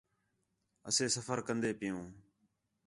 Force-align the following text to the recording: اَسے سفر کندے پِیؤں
اَسے 0.87 1.05
سفر 1.15 1.37
کندے 1.47 1.71
پِیؤں 1.79 2.05